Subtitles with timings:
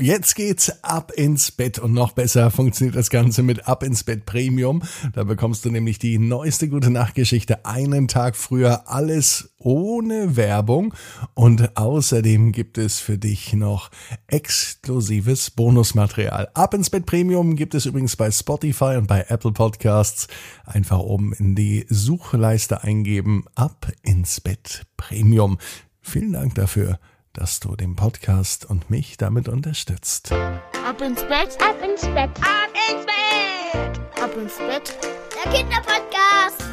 [0.00, 4.26] Jetzt geht's ab ins Bett und noch besser funktioniert das Ganze mit Ab ins Bett
[4.26, 4.84] Premium.
[5.12, 10.94] Da bekommst du nämlich die neueste gute Nachtgeschichte einen Tag früher, alles ohne Werbung
[11.34, 13.90] und außerdem gibt es für dich noch
[14.28, 16.48] exklusives Bonusmaterial.
[16.54, 20.28] Ab ins Bett Premium gibt es übrigens bei Spotify und bei Apple Podcasts.
[20.64, 25.58] Einfach oben in die Suchleiste eingeben Ab ins Bett Premium.
[26.00, 27.00] Vielen Dank dafür
[27.38, 30.32] dass du den Podcast und mich damit unterstützt.
[30.32, 34.98] Ab ins Bett, ab ins Bett, ab ins Bett, ab ins Bett,
[35.36, 36.64] der Kinderpodcast.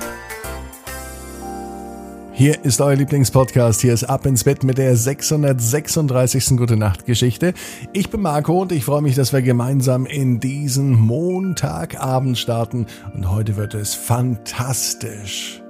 [2.34, 3.80] Hier ist euer Lieblingspodcast.
[3.80, 6.58] Hier ist Ab ins Bett mit der 636.
[6.58, 7.54] Gute Nacht Geschichte.
[7.94, 12.88] Ich bin Marco und ich freue mich, dass wir gemeinsam in diesen Montagabend starten.
[13.14, 15.62] Und heute wird es fantastisch.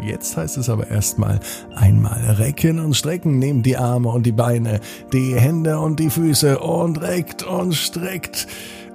[0.00, 1.40] Jetzt heißt es aber erstmal
[1.74, 4.80] einmal recken und strecken, nehmt die Arme und die Beine,
[5.12, 8.46] die Hände und die Füße und reckt und streckt.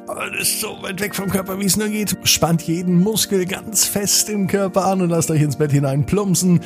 [0.08, 2.18] Alles so weit weg vom Körper, wie es nur geht.
[2.24, 6.62] Spannt jeden Muskel ganz fest im Körper an und lasst euch ins Bett hinein plumpsen.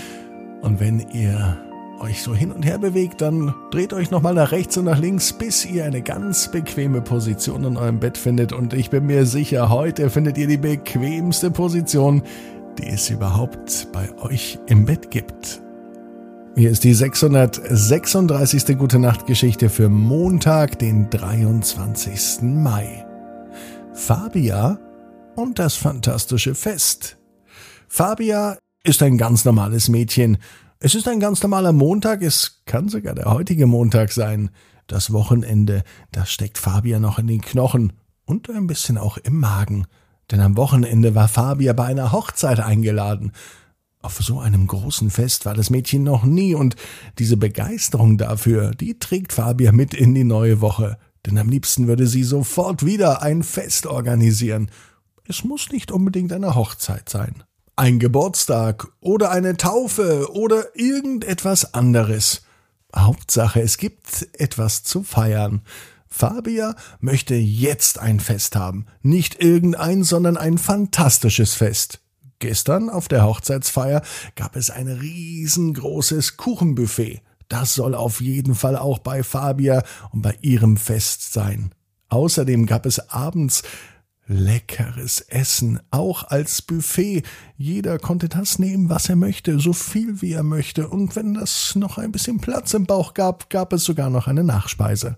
[0.61, 1.57] Und wenn ihr
[1.99, 5.33] euch so hin und her bewegt, dann dreht euch nochmal nach rechts und nach links,
[5.33, 8.51] bis ihr eine ganz bequeme Position in eurem Bett findet.
[8.53, 12.23] Und ich bin mir sicher, heute findet ihr die bequemste Position,
[12.77, 15.61] die es überhaupt bei euch im Bett gibt.
[16.55, 18.77] Hier ist die 636.
[18.77, 22.43] Gute Nacht Geschichte für Montag, den 23.
[22.43, 23.05] Mai.
[23.93, 24.79] Fabia
[25.35, 27.17] und das fantastische Fest.
[27.87, 30.37] Fabia ist ein ganz normales Mädchen.
[30.79, 34.49] Es ist ein ganz normaler Montag, es kann sogar der heutige Montag sein.
[34.87, 37.93] Das Wochenende, das steckt Fabia noch in den Knochen
[38.25, 39.87] und ein bisschen auch im Magen.
[40.33, 43.33] Denn am Wochenende war Fabia bei einer Hochzeit eingeladen.
[44.01, 46.75] Auf so einem großen Fest war das Mädchen noch nie und
[47.19, 50.97] diese Begeisterung dafür, die trägt Fabia mit in die neue Woche.
[51.23, 54.71] Denn am liebsten würde sie sofort wieder ein Fest organisieren.
[55.27, 57.43] Es muss nicht unbedingt eine Hochzeit sein.
[57.75, 62.41] Ein Geburtstag oder eine Taufe oder irgendetwas anderes.
[62.95, 65.61] Hauptsache, es gibt etwas zu feiern.
[66.13, 68.85] Fabia möchte jetzt ein Fest haben.
[69.01, 72.01] Nicht irgendein, sondern ein fantastisches Fest.
[72.37, 74.03] Gestern auf der Hochzeitsfeier
[74.35, 77.21] gab es ein riesengroßes Kuchenbuffet.
[77.49, 81.71] Das soll auf jeden Fall auch bei Fabia und bei ihrem Fest sein.
[82.09, 83.63] Außerdem gab es abends
[84.27, 87.23] leckeres Essen, auch als Buffet.
[87.57, 91.75] Jeder konnte das nehmen, was er möchte, so viel wie er möchte, und wenn das
[91.75, 95.17] noch ein bisschen Platz im Bauch gab, gab es sogar noch eine Nachspeise.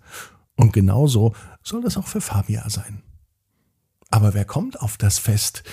[0.56, 1.34] Und genauso
[1.64, 3.02] soll das auch für Fabia sein.
[4.10, 5.64] Aber wer kommt auf das Fest?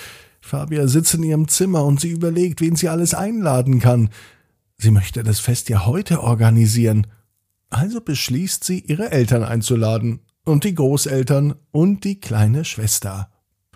[0.41, 4.09] Fabia sitzt in ihrem Zimmer und sie überlegt, wen sie alles einladen kann.
[4.77, 7.07] Sie möchte das Fest ja heute organisieren.
[7.69, 13.29] Also beschließt sie, ihre Eltern einzuladen und die Großeltern und die kleine Schwester.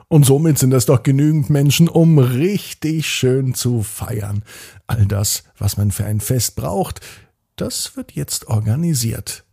[0.10, 4.44] Und somit sind das doch genügend Menschen, um richtig schön zu feiern.
[4.86, 7.02] All das, was man für ein Fest braucht,
[7.56, 9.47] das wird jetzt organisiert.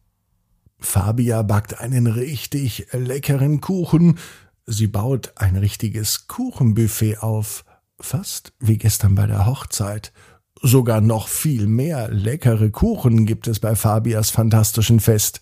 [0.84, 4.18] Fabia backt einen richtig leckeren Kuchen.
[4.66, 7.64] Sie baut ein richtiges Kuchenbuffet auf,
[7.98, 10.12] fast wie gestern bei der Hochzeit.
[10.62, 15.40] Sogar noch viel mehr leckere Kuchen gibt es bei Fabias fantastischen Fest.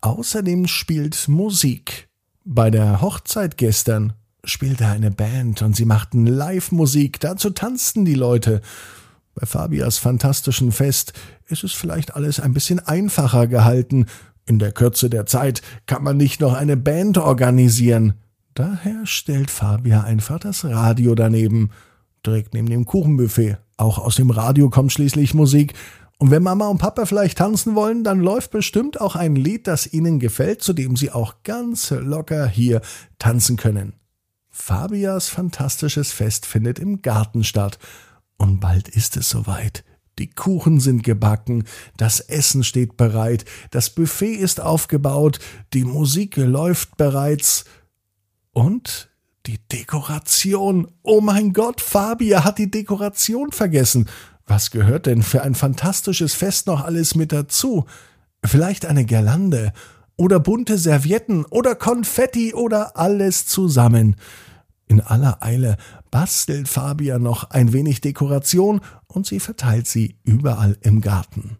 [0.00, 2.08] Außerdem spielt Musik.
[2.44, 4.12] Bei der Hochzeit gestern
[4.44, 8.60] spielte eine Band und sie machten Live-Musik, dazu tanzten die Leute.
[9.34, 11.12] Bei Fabias fantastischen Fest
[11.46, 14.06] ist es vielleicht alles ein bisschen einfacher gehalten,
[14.48, 18.14] in der Kürze der Zeit kann man nicht noch eine Band organisieren.
[18.54, 21.70] Daher stellt Fabia einfach das Radio daneben,
[22.26, 23.58] direkt neben dem Kuchenbuffet.
[23.76, 25.74] Auch aus dem Radio kommt schließlich Musik.
[26.18, 29.92] Und wenn Mama und Papa vielleicht tanzen wollen, dann läuft bestimmt auch ein Lied, das
[29.92, 32.80] ihnen gefällt, zu dem sie auch ganz locker hier
[33.18, 33.92] tanzen können.
[34.48, 37.78] Fabias fantastisches Fest findet im Garten statt.
[38.36, 39.84] Und bald ist es soweit.
[40.18, 41.64] Die Kuchen sind gebacken,
[41.96, 45.38] das Essen steht bereit, das Buffet ist aufgebaut,
[45.72, 47.64] die Musik läuft bereits
[48.52, 49.08] und
[49.46, 50.88] die Dekoration.
[51.02, 54.08] Oh mein Gott, Fabia hat die Dekoration vergessen.
[54.46, 57.86] Was gehört denn für ein fantastisches Fest noch alles mit dazu?
[58.44, 59.72] Vielleicht eine Girlande
[60.16, 64.16] oder bunte Servietten oder Konfetti oder alles zusammen.
[64.86, 65.76] In aller Eile
[66.10, 71.58] bastelt Fabia noch ein wenig Dekoration und sie verteilt sie überall im Garten.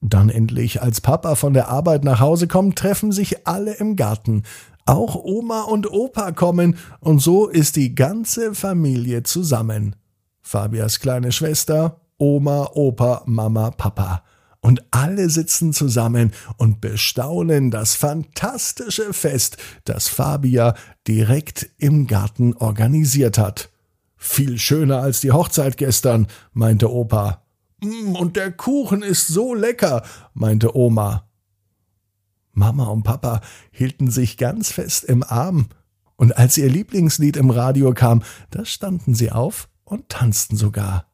[0.00, 4.42] Dann endlich, als Papa von der Arbeit nach Hause kommt, treffen sich alle im Garten.
[4.84, 9.94] Auch Oma und Opa kommen, und so ist die ganze Familie zusammen.
[10.42, 14.24] Fabias kleine Schwester, Oma, Opa, Mama, Papa.
[14.62, 20.74] Und alle sitzen zusammen und bestaunen das fantastische Fest, das Fabia
[21.06, 23.70] direkt im Garten organisiert hat.
[24.16, 27.42] Viel schöner als die Hochzeit gestern, meinte Opa.
[27.82, 31.28] Mm, und der Kuchen ist so lecker, meinte Oma.
[32.52, 33.40] Mama und Papa
[33.72, 35.68] hielten sich ganz fest im Arm,
[36.14, 41.06] und als ihr Lieblingslied im Radio kam, da standen sie auf und tanzten sogar,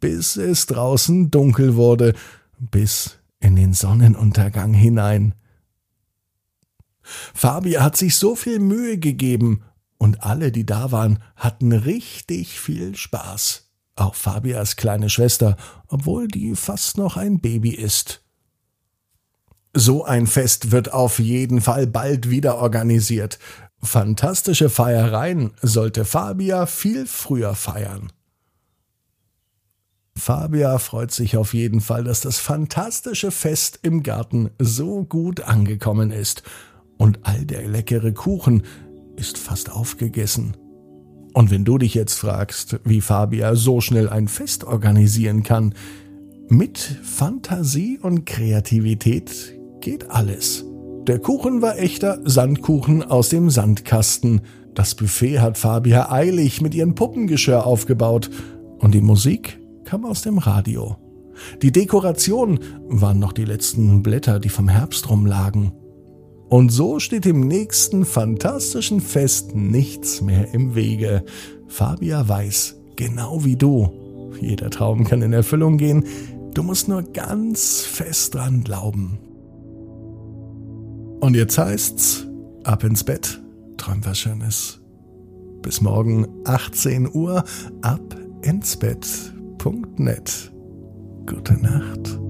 [0.00, 2.14] bis es draußen dunkel wurde,
[2.58, 5.34] bis in den Sonnenuntergang hinein.
[7.02, 9.62] Fabi hat sich so viel Mühe gegeben,
[9.98, 13.68] und alle, die da waren, hatten richtig viel Spaß.
[13.96, 15.56] Auch Fabias kleine Schwester,
[15.88, 18.22] obwohl die fast noch ein Baby ist.
[19.74, 23.40] So ein Fest wird auf jeden Fall bald wieder organisiert.
[23.82, 28.12] Fantastische Feiereien sollte Fabia viel früher feiern.
[30.18, 36.10] Fabia freut sich auf jeden Fall, dass das fantastische Fest im Garten so gut angekommen
[36.10, 36.42] ist.
[36.96, 38.64] Und all der leckere Kuchen
[39.16, 40.56] ist fast aufgegessen.
[41.34, 45.74] Und wenn du dich jetzt fragst, wie Fabia so schnell ein Fest organisieren kann,
[46.48, 50.64] mit Fantasie und Kreativität geht alles.
[51.06, 54.40] Der Kuchen war echter Sandkuchen aus dem Sandkasten.
[54.74, 58.30] Das Buffet hat Fabia eilig mit ihrem Puppengeschirr aufgebaut
[58.78, 60.96] und die Musik kam aus dem Radio.
[61.62, 65.72] Die Dekoration waren noch die letzten Blätter, die vom Herbst rumlagen.
[66.50, 71.24] Und so steht dem nächsten fantastischen Fest nichts mehr im Wege.
[71.68, 73.90] Fabia weiß, genau wie du,
[74.38, 76.04] jeder Traum kann in Erfüllung gehen,
[76.52, 79.18] du musst nur ganz fest dran glauben.
[81.20, 82.26] Und jetzt heißt's,
[82.62, 83.40] ab ins Bett,
[83.78, 84.82] träum was Schönes.
[85.62, 87.42] Bis morgen 18 Uhr,
[87.80, 89.37] ab ins Bett.net.
[91.26, 92.27] Gute Nacht.